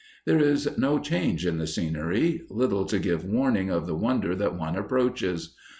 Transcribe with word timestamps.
There 0.25 0.39
is 0.41 0.67
no 0.79 0.97
change 0.97 1.45
in 1.45 1.59
the 1.59 1.67
scenery, 1.67 2.41
little 2.49 2.85
to 2.85 2.97
give 2.97 3.23
warning 3.23 3.69
of 3.69 3.85
the 3.85 3.93
wonder 3.93 4.33
that 4.33 4.55
one 4.57 4.75
approaches. 4.75 5.55